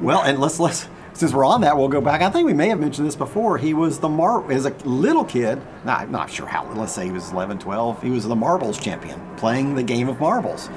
[0.00, 2.22] Well, and let's let's since we're on that, we'll go back.
[2.22, 3.58] I think we may have mentioned this before.
[3.58, 5.60] He was the mar as a little kid.
[5.84, 6.64] Not not sure how.
[6.72, 8.02] Let's say he was 11, 12.
[8.02, 10.70] He was the marbles champion, playing the game of marbles.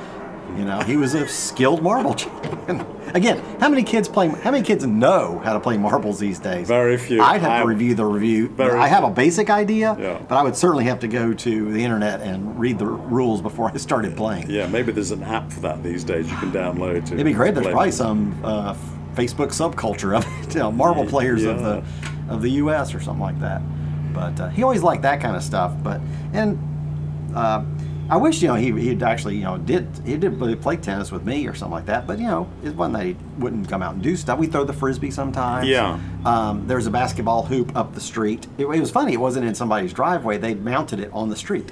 [0.57, 2.85] You know, he was a skilled marble champion.
[3.15, 4.27] Again, how many kids play?
[4.29, 6.67] How many kids know how to play marbles these days?
[6.67, 7.21] Very few.
[7.21, 8.53] I'd have I- to review the review.
[8.59, 10.19] I have a basic idea, Yeah.
[10.27, 13.71] but I would certainly have to go to the internet and read the rules before
[13.73, 14.49] I started playing.
[14.49, 17.05] Yeah, maybe there's an app for that these days you can download.
[17.07, 17.53] To It'd be great.
[17.55, 18.75] There's probably some uh,
[19.15, 21.83] Facebook subculture of it, you know, Marvel players of the
[22.29, 22.95] of the U.S.
[22.95, 23.61] or something like that.
[24.13, 25.73] But uh, he always liked that kind of stuff.
[25.83, 25.99] But
[26.33, 26.57] and
[27.35, 27.63] uh,
[28.09, 31.11] I wish you know he he'd actually you know did he did play- play tennis
[31.11, 32.05] with me or something like that.
[32.05, 34.37] But you know it wasn't that he wouldn't come out and do stuff.
[34.39, 35.67] We throw the frisbee sometimes.
[35.67, 35.99] Yeah.
[36.25, 38.45] Um, there's a basketball hoop up the street.
[38.57, 39.13] It, it was funny.
[39.13, 40.37] It wasn't in somebody's driveway.
[40.37, 41.71] They mounted it on the street.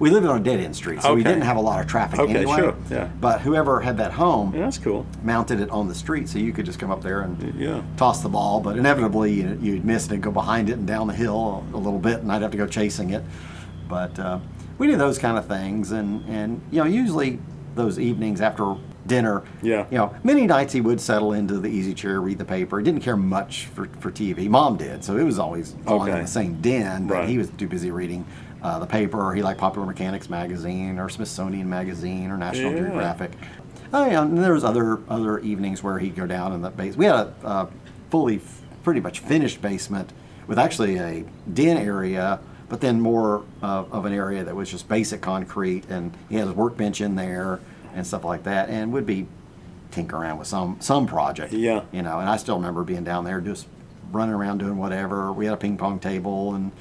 [0.00, 2.18] We lived on a dead end street, so we didn't have a lot of traffic
[2.18, 2.56] Okay, anyway.
[2.56, 3.08] sure, yeah.
[3.20, 5.06] But whoever had that home Yeah, that's cool.
[5.22, 7.80] mounted it on the street, so you could just come up there and Yeah.
[7.96, 8.58] toss the ball.
[8.58, 11.76] But inevitably, you- you'd miss it and go behind it and down the hill a
[11.76, 13.22] little bit, and I'd have to go chasing it.
[13.88, 14.38] But uh,
[14.78, 17.38] we did those kind of things, and and you know, usually
[17.74, 19.84] those evenings after dinner, Yeah.
[19.90, 22.78] you know, many nights he would settle into the easy chair, read the paper.
[22.78, 24.48] He didn't care much for, for TV.
[24.48, 27.06] Mom did, so it was always on in the same den.
[27.08, 27.28] But Right.
[27.28, 28.24] he was too busy reading.
[28.62, 32.78] Uh, the paper, or he liked Popular Mechanics magazine, or Smithsonian magazine, or National Yeah.
[32.78, 33.32] Geographic.
[33.92, 36.96] Oh yeah, and there was other other evenings where he'd go down in the base.
[36.96, 37.66] We had a uh,
[38.10, 38.40] fully,
[38.84, 40.12] pretty much finished basement
[40.46, 42.40] with actually a den area,
[42.74, 46.48] but then more uh, of an area that was just basic concrete, and he had
[46.48, 47.60] his workbench in there
[47.94, 49.28] and stuff like that, and would be
[49.92, 51.52] tinker around with some some project.
[51.52, 51.82] Yeah.
[51.92, 52.18] you know.
[52.18, 53.68] And I still remember being down there just
[54.10, 55.32] running around doing whatever.
[55.32, 56.72] We had a ping pong table and.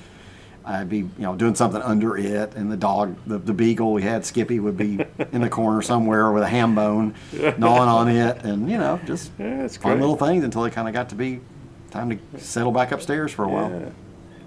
[0.65, 4.01] I'd be, you know, doing something under it, and the dog, the, the beagle we
[4.01, 4.97] had, Skippy, would be
[5.33, 7.15] in the corner somewhere with a ham bone,
[7.57, 9.99] gnawing on it, and you know, just Yeah, fun great.
[9.99, 11.41] little things until it kind of got to be
[11.91, 13.69] time to settle back upstairs for a while.
[13.71, 13.89] Yeah.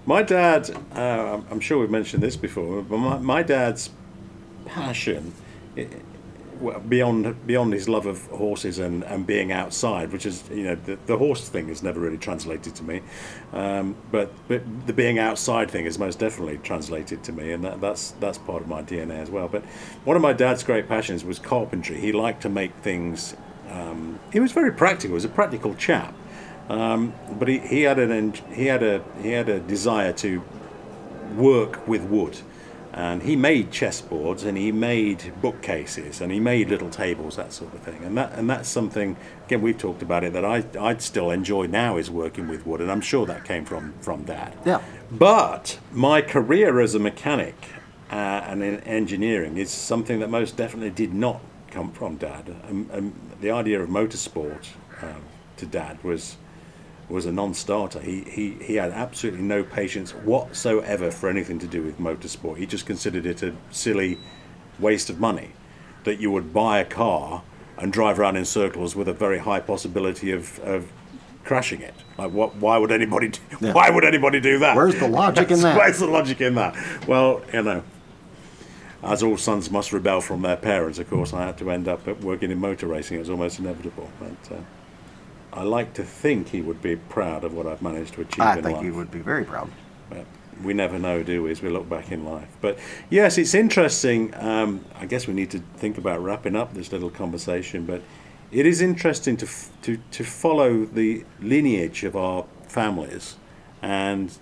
[0.07, 3.89] My dad, uh, I'm- sure we've mentioned this before, but my, my dad's
[4.65, 5.33] passion,
[6.89, 10.97] beyond beyond his love of horses and, and being outside, which is you know the,
[11.05, 13.01] the horse thing is never really translated to me,
[13.51, 17.81] um, but but the being outside thing is most definitely translated to me, and that,
[17.81, 19.49] that's that's part of my DNA as well.
[19.49, 19.65] But
[20.05, 21.99] one of my dad's great passions was carpentry.
[21.99, 23.35] He liked to make things.
[23.69, 25.09] Um, he was very practical.
[25.09, 26.13] He was a practical chap.
[26.69, 30.43] Um, but he, he had an he had a he had a desire to
[31.35, 32.39] work with wood,
[32.93, 37.73] and he made chessboards and he made bookcases and he made little tables that sort
[37.73, 38.03] of thing.
[38.03, 41.67] And that and that's something again we've talked about it that I I'd still enjoy
[41.67, 44.53] now is working with wood, and I'm sure that came from from Dad.
[44.65, 44.81] Yeah.
[45.09, 47.55] But my career as a mechanic
[48.11, 52.55] uh, and in engineering is something that most definitely did not come from Dad.
[52.69, 54.67] Um, um, the idea of motorsport
[55.01, 55.21] um,
[55.57, 56.37] to Dad was
[57.09, 57.99] was a non-starter.
[58.01, 62.57] He, he he had absolutely no patience whatsoever for anything to do with motorsport.
[62.57, 64.17] He just considered it a silly
[64.79, 65.51] waste of money
[66.03, 67.43] that you would buy a car
[67.77, 70.91] and drive around in circles with a very high possibility of, of
[71.43, 71.93] crashing it.
[72.17, 72.55] Like what?
[72.55, 73.29] Why would anybody?
[73.29, 73.73] Do, Yeah.
[73.73, 74.75] Why would anybody do that?
[74.75, 75.77] Where's the logic in that?
[75.77, 77.07] Where's the logic in that?
[77.07, 77.83] Well, you know,
[79.03, 80.99] as all sons must rebel from their parents.
[80.99, 83.17] Of course, I had to end up working in motor racing.
[83.17, 84.09] It was almost inevitable.
[84.19, 84.59] But uh,
[85.57, 88.57] I like to think he would be proud of what I've managed to achieve I
[88.57, 88.85] in think life.
[88.85, 89.71] you would be very proud.
[90.07, 90.25] But
[90.63, 92.47] we never know, do we, as we look back in life.
[92.61, 92.77] But
[93.09, 94.35] yes, it's interesting.
[94.35, 97.87] Um, I guess we need to think about wrapping up this little conversation.
[97.87, 98.03] But
[98.51, 103.37] it is interesting to, f- to, to follow the lineage of our families
[103.81, 104.37] and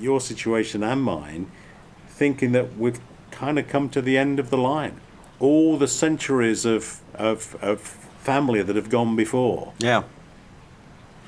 [0.00, 1.50] your situation and mine,
[2.08, 3.00] thinking that we've
[3.30, 5.02] kind of come to the end of the line.
[5.38, 9.74] All the centuries of, of, of family that have gone before.
[9.80, 10.04] Yeah.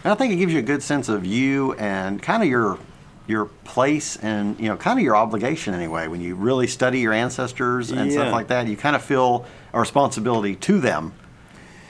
[0.09, 2.79] And I think it gives you a good sense of you and kind of your
[3.27, 6.09] your place and you know kind of your obligation anyway.
[6.09, 8.17] When you really study your ancestors and Yeah.
[8.17, 9.45] stuff like that you kind of feel
[9.75, 11.13] a responsibility to them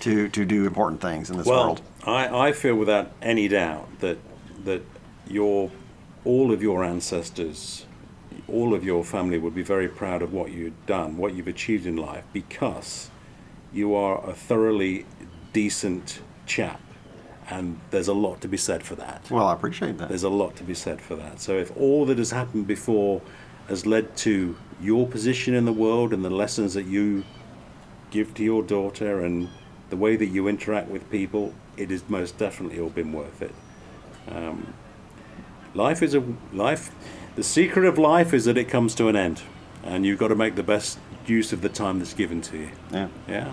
[0.00, 1.82] to to do important things in this Well, world.
[2.04, 4.18] I, I feel without any doubt that
[4.64, 4.82] that
[5.28, 5.70] your
[6.24, 7.86] all of your ancestors,
[8.48, 11.86] all of your family would be very proud of what you've done, what you've achieved
[11.86, 13.10] in life, because
[13.72, 15.06] you are a thoroughly
[15.52, 16.80] decent chap,
[17.50, 19.30] and there's a lot to be said for that.
[19.30, 21.40] well i appreciate that There's a lot to be said for that.
[21.40, 23.22] So if all that has happened before
[23.68, 27.24] has led to your position in the world and the lessons that you
[28.10, 29.48] give to your daughter and
[29.90, 33.54] the way that you interact with people, it has most definitely all been worth it.
[34.30, 34.74] Um,
[35.74, 36.22] life is a
[36.52, 36.90] life.
[37.36, 39.42] The secret of life is that it comes to an end,
[39.82, 42.70] and you've got to make the best use of the time that's given to you.
[42.90, 43.52] yeah Yeah.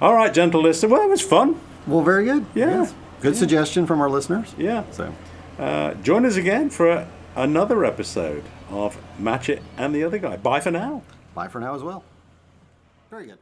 [0.00, 0.88] All right, gentle listener.
[0.90, 1.60] Well, it was fun.
[1.86, 2.86] Well very good Yeah.
[3.20, 4.84] good suggestion from our listeners Yeah.
[4.90, 5.12] so
[5.58, 7.06] Uh, join us again for
[7.36, 10.36] another episode of Matchett and the Other Guy.
[10.36, 11.02] Bye for now.
[11.34, 12.02] bye for now as well
[13.10, 13.38] very good